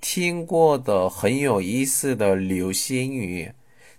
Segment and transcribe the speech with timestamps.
[0.00, 3.52] 听过的很有意思的流行语。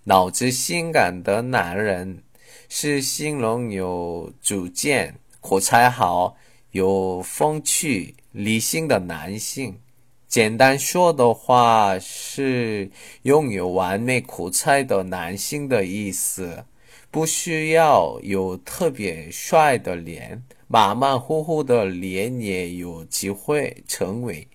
[0.04, 2.22] 脑子性感的男人
[2.68, 6.36] 是形容有主见、口才好、
[6.72, 9.78] 有风趣、理性的男性。
[10.26, 12.90] 简单说的话是
[13.22, 16.64] 拥有完美口才的男性的意思。
[17.10, 24.46] 不需要有特别帅的脸，马马虎虎的脸也有机会成为